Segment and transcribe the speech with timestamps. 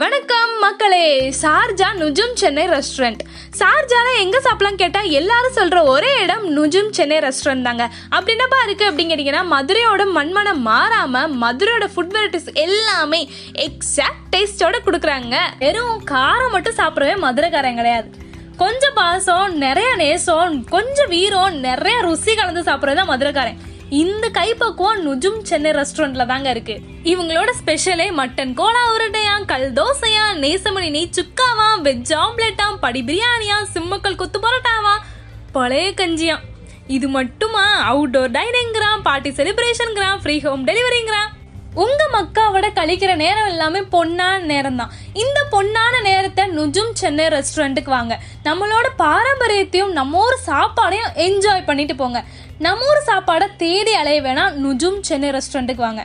[0.00, 1.34] வணக்கம் மக்களே.
[1.42, 3.20] சார்ஜா நுஜும் சென்னை ரெஸ்டாரண்ட்.
[3.58, 7.84] சார்ஜால எங்க சாப்பிடலாம் கேட்டா எல்லாரும் சொல்ற ஒரே இடம் நுஜும் சென்னை ரெஸ்டாரண்ட் தாங்க.
[8.08, 13.28] அப்படி என்னப்பா இருக்கு அப்படின்னு மதுரையோட மண்மனம் மாறாம மதுரையோட ஃபுட் வெரைட்டிஸ் எல்லாமே
[13.66, 15.36] எக்ஸாக்ட் டேஸ்டோட கொடுக்குறாங்க.
[15.58, 18.10] வெறும் காரம் மட்டும் சாப்பிடவே மதுரைக்காரன் கிடையாது.
[18.56, 23.65] கொஞ்சம் பாசம் நிறைய நேசம் கொஞ்சம் வீரம் நிறைய ருசி கலந்து சாப்பிட்றது தான் மதுரைக்காரன்.
[23.90, 26.80] இந்த கைப்பக்குவம் நுஜும் சென்னை ரெஸ்டாரண்ட்ல தாங்க இருக்கு.
[27.04, 34.16] இவங்களோட ஸ்பெஷலே மட்டன் கோலா உருண்டையா கல் தோசையா நேசமணி நெய் சுக்காவா வெஜ் ஆம்லெட்டா படி பிரியாணியா சிம்மக்கல்
[34.16, 34.96] கொத்து பரோட்டாவா
[35.52, 36.38] பழைய கஞ்சியா
[36.86, 37.92] இது மட்டுமா?
[37.92, 41.35] அவுட்டோர் டைனிங்கிறான் பார்ட்டி செலிப்ரேஷன்ங்கிறான் ஃப்ரீ ஹோம் டெலிவரிங்கிறான்
[41.84, 44.92] உங்க மக்காவோட கழிக்கிற நேரம் எல்லாமே பொன்னான நேரம் தான்
[45.24, 48.14] இந்த பொன்னான நேரத்தை நுஜும் சென்னை ரெஸ்டாரண்ட்டுக்கு வாங்க.
[48.44, 52.20] நம்மளோட பாரம்பரியத்தையும் நம்ம ஊர் சாப்பாடையும் என்ஜாய் பண்ணிட்டு போங்க.
[52.66, 54.54] நம்ம ஊர் சாப்பாடை தேடி அலைய வேணாம்.
[54.64, 56.04] நுஜும் சென்னை ரெஸ்டாரண்ட்டுக்கு வாங்க.